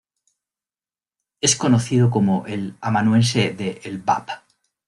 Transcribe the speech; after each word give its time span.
Es 1.41 1.55
conocido 1.55 2.09
como 2.09 2.47
el 2.47 2.75
amanuense 2.81 3.51
de 3.51 3.81
El 3.83 3.99
Báb. 4.01 4.25